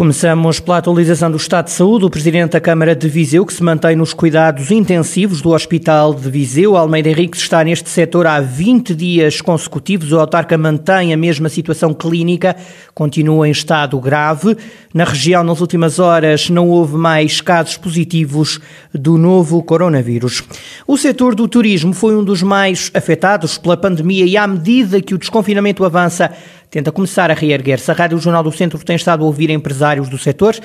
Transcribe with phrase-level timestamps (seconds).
[0.00, 2.06] Começamos pela atualização do estado de saúde.
[2.06, 6.30] O presidente da Câmara de Viseu, que se mantém nos cuidados intensivos do Hospital de
[6.30, 10.10] Viseu, Almeida Henrique, está neste setor há 20 dias consecutivos.
[10.10, 12.56] O autarca mantém a mesma situação clínica,
[12.94, 14.56] continua em estado grave.
[14.94, 18.58] Na região, nas últimas horas, não houve mais casos positivos
[18.94, 20.42] do novo coronavírus.
[20.86, 25.14] O setor do turismo foi um dos mais afetados pela pandemia e, à medida que
[25.14, 26.32] o desconfinamento avança,
[26.70, 27.90] tenta começar a reerguer-se.
[27.90, 30.56] A Rádio Jornal do Centro tem estado a ouvir empresários do setor.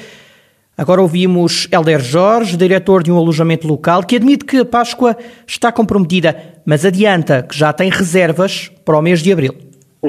[0.77, 5.72] Agora ouvimos Helder Jorge, diretor de um alojamento local, que admite que a Páscoa está
[5.72, 9.55] comprometida, mas adianta que já tem reservas para o mês de abril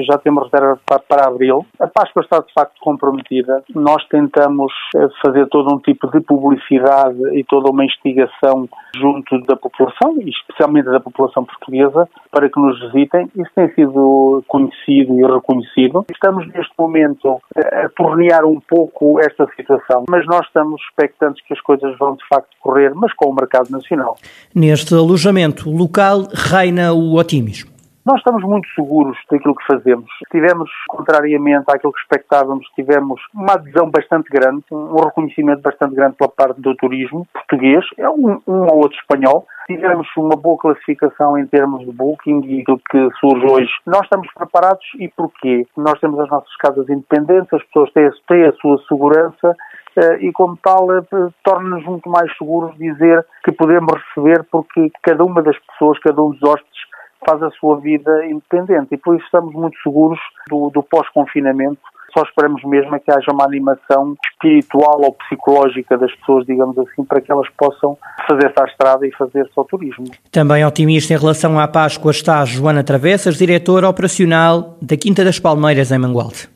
[0.05, 1.65] já temos reserva para, para abril.
[1.79, 3.63] A Páscoa está de facto comprometida.
[3.73, 9.55] Nós tentamos eh, fazer todo um tipo de publicidade e toda uma investigação junto da
[9.55, 13.29] população, especialmente da população portuguesa, para que nos visitem.
[13.35, 16.05] Isso tem sido conhecido e reconhecido.
[16.11, 21.61] Estamos neste momento a tornear um pouco esta situação, mas nós estamos expectantes que as
[21.61, 24.17] coisas vão de facto correr, mas com o mercado nacional.
[24.53, 27.76] Neste alojamento local reina o otimismo.
[28.07, 30.09] Nós estamos muito seguros daquilo que fazemos.
[30.31, 36.31] Tivemos, contrariamente àquilo que expectávamos, tivemos uma adesão bastante grande, um reconhecimento bastante grande pela
[36.31, 39.45] parte do turismo português, é um, um ou outro espanhol.
[39.67, 43.71] Tivemos uma boa classificação em termos de booking e aquilo que surge hoje.
[43.85, 45.67] Nós estamos preparados e porquê?
[45.75, 49.53] Nós temos as nossas casas independentes, as pessoas têm, têm a sua segurança
[49.97, 51.01] eh, e, como tal, eh,
[51.43, 56.29] torna-nos muito mais seguros dizer que podemos receber porque cada uma das pessoas, cada um
[56.29, 56.86] dos hóspedes
[57.25, 61.79] faz a sua vida independente e por isso estamos muito seguros do, do pós-confinamento.
[62.17, 67.21] Só esperamos mesmo que haja uma animação espiritual ou psicológica das pessoas, digamos assim, para
[67.21, 70.05] que elas possam fazer-se à estrada e fazer-se ao turismo.
[70.31, 75.91] Também otimista em relação à Páscoa está Joana Travessas, diretora operacional da Quinta das Palmeiras,
[75.91, 76.49] em Mangualde.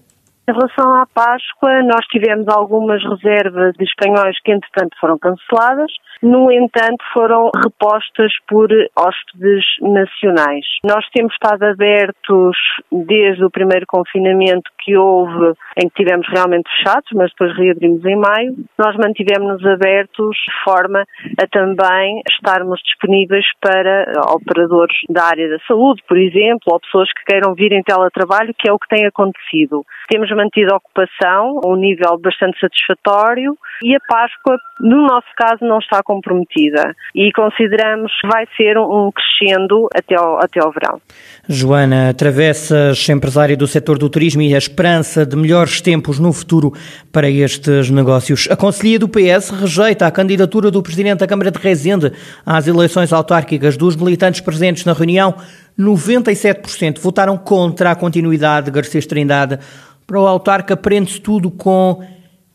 [0.49, 5.91] Em relação à Páscoa, nós tivemos algumas reservas de espanhóis que, entretanto, foram canceladas.
[6.21, 10.65] No entanto, foram repostas por hóspedes nacionais.
[10.83, 12.55] Nós temos estado abertos
[12.91, 18.15] desde o primeiro confinamento que houve, em que tivemos realmente fechados, mas depois reabrimos em
[18.15, 18.55] maio.
[18.77, 21.05] Nós mantivemos-nos abertos de forma
[21.39, 27.25] a também estarmos disponíveis para operadores da área da saúde, por exemplo, ou pessoas que
[27.25, 29.83] queiram vir em teletrabalho, que é o que tem acontecido.
[30.07, 35.65] Temos mantido a ocupação a um nível bastante satisfatório e a Páscoa, no nosso caso,
[35.65, 41.01] não está comprometida e consideramos que vai ser um crescendo até ao, até ao verão.
[41.47, 46.73] Joana Travessas, empresária do setor do turismo e a esperança de melhores tempos no futuro
[47.11, 48.47] para estes negócios.
[48.51, 52.11] A Conselhia do PS rejeita a candidatura do Presidente da Câmara de Rezende
[52.45, 55.33] às eleições autárquicas dos militantes presentes na reunião.
[55.79, 59.57] 97% votaram contra a continuidade de Garcês Trindade.
[60.05, 62.03] Para o autarca prende-se tudo com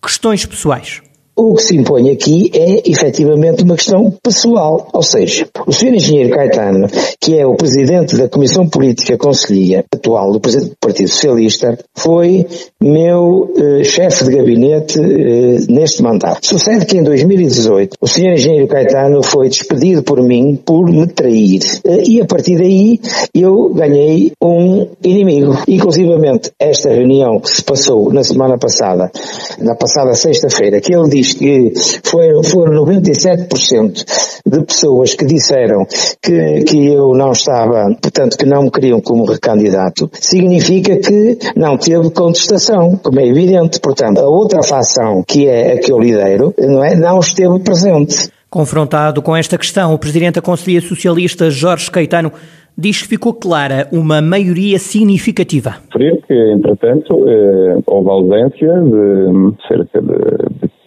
[0.02, 1.05] questões pessoais.
[1.38, 5.96] O que se impõe aqui é efetivamente uma questão pessoal, ou seja, o Sr.
[5.96, 6.88] Engenheiro Caetano,
[7.20, 12.46] que é o Presidente da Comissão Política Conselhia atual do Presidente do Partido Socialista, foi
[12.80, 16.46] meu eh, chefe de gabinete eh, neste mandato.
[16.46, 18.32] Sucede que em 2018 o Sr.
[18.32, 21.60] Engenheiro Caetano foi despedido por mim por me trair.
[21.84, 22.98] Eh, e a partir daí
[23.34, 25.52] eu ganhei um inimigo.
[25.68, 29.10] Inclusivamente esta reunião que se passou na semana passada,
[29.58, 31.72] na passada sexta-feira, que ele disse diz que
[32.08, 35.86] foram, foram 97% de pessoas que disseram
[36.22, 41.76] que, que eu não estava, portanto, que não me queriam como recandidato, significa que não
[41.76, 43.80] teve contestação, como é evidente.
[43.80, 48.30] Portanto, a outra facção, que é a que eu lidero, não, é, não esteve presente.
[48.48, 52.32] Confrontado com esta questão, o Presidente da Conselhia Socialista, Jorge Caetano,
[52.78, 55.76] diz que ficou clara uma maioria significativa.
[55.92, 60.45] Referir que, entretanto, eh, houve ausência de cerca de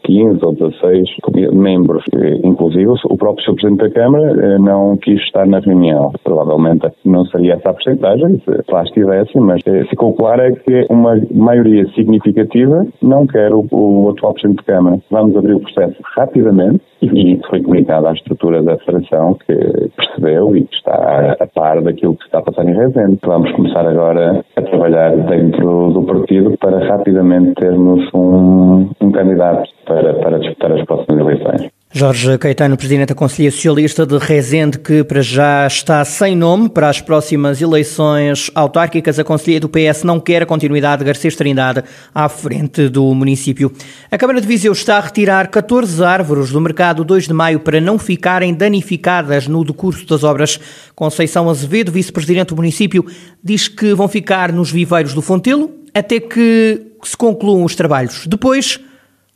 [0.10, 1.10] 15 ou 16
[1.54, 2.04] membros,
[2.44, 3.54] inclusive o próprio Sr.
[3.54, 6.12] Presidente da Câmara eh, não quis estar na reunião.
[6.24, 10.88] Provavelmente não seria essa a porcentagem, se lá estivesse, mas eh, ficou claro é que
[10.90, 15.00] uma maioria significativa não quer o, o atual Presidente da Câmara.
[15.12, 19.56] Vamos abrir o processo rapidamente e isso foi comunicado à estrutura da Federação que
[19.96, 23.20] percebeu e que está a par daquilo que está a passar em Rezende.
[23.24, 30.14] Vamos começar agora a trabalhar dentro do partido para rapidamente termos um, um candidato para,
[30.16, 31.79] para disputar as próximas eleições.
[32.00, 36.88] Jorge Caetano, Presidente da Conselhia Socialista de Rezende, que para já está sem nome para
[36.88, 39.20] as próximas eleições autárquicas.
[39.20, 41.84] A Conselhia do PS não quer a continuidade de Garcês Trindade
[42.16, 43.70] à frente do município.
[44.10, 47.82] A Câmara de Viseu está a retirar 14 árvores do mercado 2 de maio para
[47.82, 50.58] não ficarem danificadas no decurso das obras.
[50.96, 53.06] Conceição Azevedo, Vice-Presidente do município,
[53.44, 58.26] diz que vão ficar nos viveiros do Fontelo até que se concluam os trabalhos.
[58.26, 58.80] Depois,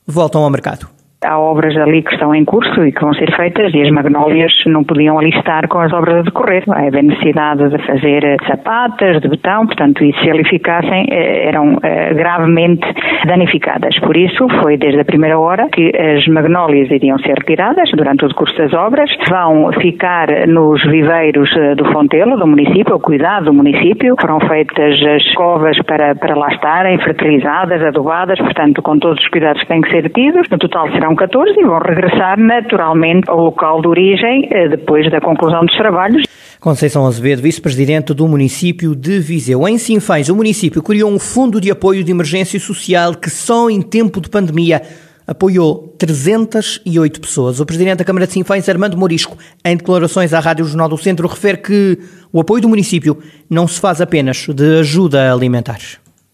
[0.07, 1.02] voltam ao mercado.
[1.23, 4.51] Há obras ali que estão em curso e que vão ser feitas e as magnólias
[4.67, 6.63] não podiam ali estar com as obras a decorrer.
[6.67, 11.77] É a necessidade de fazer sapatas de betão, portanto, e se ali ficassem eh, eram
[11.83, 12.85] eh, gravemente
[13.25, 13.97] danificadas.
[13.99, 18.27] Por isso, foi desde a primeira hora que as magnólias iriam ser retiradas durante o
[18.27, 23.53] decurso das obras, vão ficar nos viveiros eh, do Fontelo, do município, ao cuidado do
[23.53, 24.15] município.
[24.19, 29.61] Foram feitas as covas para, para lá estarem, fertilizadas, adubadas, portanto, com todos os cuidados
[29.61, 30.47] que têm que ser tidos.
[30.49, 35.09] No total serão serão 14 e vão regressar naturalmente ao local de origem eh, depois
[35.11, 36.23] da conclusão dos trabalhos.
[36.59, 39.67] Conceição Azevedo, vice-presidente do município de Viseu.
[39.67, 43.81] Em Sinfãs, o município criou um fundo de apoio de emergência social que só em
[43.81, 44.81] tempo de pandemia
[45.27, 47.59] apoiou 308 pessoas.
[47.59, 51.27] O presidente da Câmara de Sinfãs, Armando Morisco, em declarações à Rádio Jornal do Centro,
[51.27, 51.99] refere que
[52.31, 53.17] o apoio do município
[53.49, 55.79] não se faz apenas de ajuda alimentar.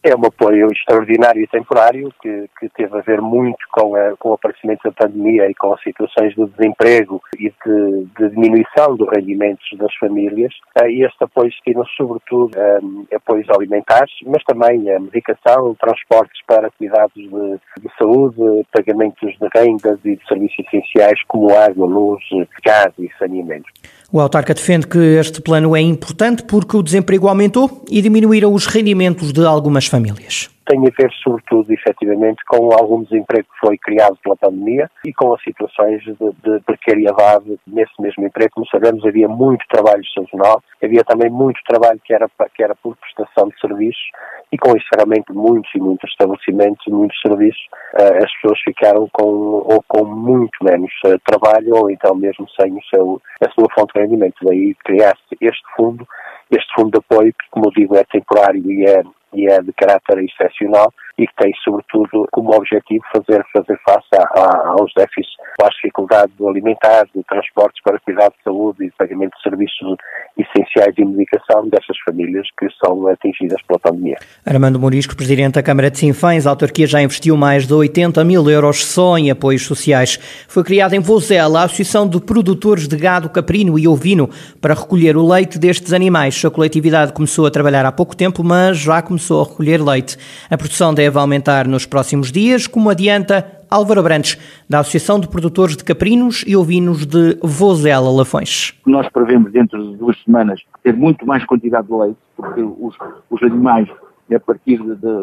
[0.02, 4.30] É um apoio extraordinário e temporário que, que teve a ver muito com, a, com
[4.30, 9.10] o aparecimento da pandemia e com as situações de desemprego e de, de diminuição dos
[9.10, 10.54] rendimentos das famílias.
[10.82, 16.72] Eh, e este apoio destina sobretudo a apoios alimentares, mas também a medicação, transportes para
[16.72, 22.24] cuidados de, de saúde, pagamentos de rendas e de serviços essenciais como água, luz,
[22.64, 23.70] gás e saneamento.
[24.12, 28.66] O autarca defende que este plano é importante porque o desemprego aumentou e diminuíram os
[28.66, 34.16] rendimentos de algumas famílias tem a ver, sobretudo, efetivamente, com algum desemprego que foi criado
[34.24, 38.52] pela pandemia e com as situações de, de precariedade nesse mesmo emprego.
[38.54, 42.96] Como sabemos, havia muito trabalho sazonal, havia também muito trabalho que era, que era por
[42.98, 44.12] prestação de serviços
[44.52, 47.62] e com isso, realmente, muitos e muitos estabelecimentos e muitos serviços,
[48.00, 52.72] uh, as pessoas ficaram com, ou com muito menos uh, trabalho ou então mesmo sem
[52.74, 54.36] o seu, a sua fonte de rendimento.
[54.44, 56.08] Daí criar-se este fundo,
[56.52, 59.04] este fundo de apoio que, como digo, é temporário e é
[59.34, 64.40] e é de caráter excepcional e que tem, sobretudo, como objetivo fazer, fazer face a,
[64.40, 69.36] a, aos déficits, às dificuldades alimentares, de transportes para cuidado de saúde e de pagamento
[69.36, 69.98] de serviços
[70.42, 74.18] essenciais de medicação dessas famílias que são atingidas pela pandemia.
[74.46, 78.50] Armando Morisco, Presidente da Câmara de Sinfãs, a autarquia já investiu mais de 80 mil
[78.50, 80.18] euros só em apoios sociais.
[80.48, 84.30] Foi criada em Vozela a Associação de Produtores de Gado Caprino e Ovino
[84.62, 86.44] para recolher o leite destes animais.
[86.44, 90.18] A coletividade começou a trabalhar há pouco tempo, mas já começou a recolher leite.
[90.50, 94.38] A produção deve aumentar nos próximos dias, como adianta Álvaro Brandes,
[94.70, 98.74] da Associação de Produtores de Caprinos e Ovinos de Vozela Lafões.
[98.86, 102.96] Nós prevemos dentro de duas semanas ter muito mais quantidade de leite, porque os,
[103.30, 103.88] os animais,
[104.34, 104.82] a partir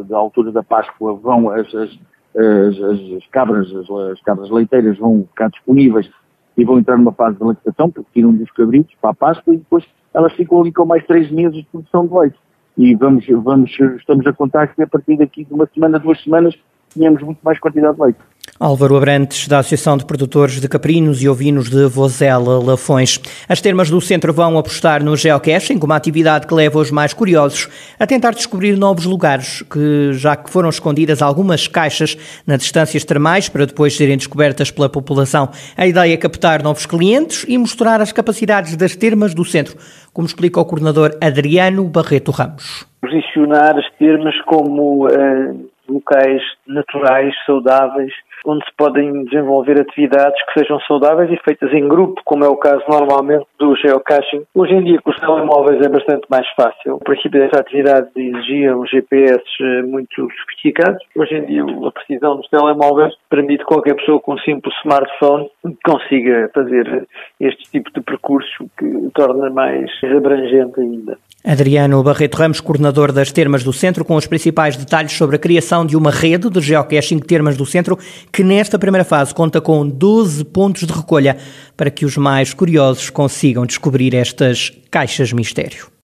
[0.08, 1.90] da altura da Páscoa, vão as, as,
[2.36, 3.68] as, as cabras,
[4.12, 6.08] as, cabras leiteiras vão ficar disponíveis
[6.56, 9.58] e vão entrar numa fase de lactação, porque tiram dos cabritos para a Páscoa e
[9.58, 9.84] depois
[10.14, 12.36] elas ficam ali com mais três meses de produção de leite
[12.76, 16.54] e vamos, vamos, estamos a contar que a partir daqui de uma semana, duas semanas,
[16.90, 18.18] tínhamos muito mais quantidade de leite.
[18.58, 23.20] Álvaro Abrantes, da Associação de Produtores de Caprinos e Ovinos de Vozela, Lafões.
[23.48, 27.68] As termas do centro vão apostar no geocaching, uma atividade que leva os mais curiosos
[27.98, 32.16] a tentar descobrir novos lugares, que já que foram escondidas algumas caixas
[32.46, 35.50] nas distâncias termais para depois serem descobertas pela população.
[35.76, 39.76] A ideia é captar novos clientes e mostrar as capacidades das termas do centro,
[40.12, 42.86] como explica o coordenador Adriano Barreto Ramos.
[43.02, 48.12] Posicionar as termas como uh, locais naturais, saudáveis,
[48.44, 52.56] onde se podem desenvolver atividades que sejam saudáveis e feitas em grupo, como é o
[52.56, 54.44] caso normalmente do geocaching.
[54.54, 56.96] Hoje em dia, com os telemóveis é bastante mais fácil.
[56.96, 61.02] O princípio dessa atividade exigia um GPS eh, muito sofisticados.
[61.16, 65.48] Hoje em dia, a precisão dos telemóveis permite que qualquer pessoa com um simples smartphone
[65.84, 67.06] consiga fazer
[67.40, 71.18] este tipo de percurso que torna mais abrangente ainda.
[71.44, 75.75] Adriano Barreto Ramos, coordenador das Termas do Centro, com os principais detalhes sobre a criação
[75.84, 77.98] de uma rede de geocaching Termas do Centro,
[78.32, 81.36] que nesta primeira fase conta com 12 pontos de recolha
[81.76, 85.88] para que os mais curiosos consigam descobrir estas caixas mistério.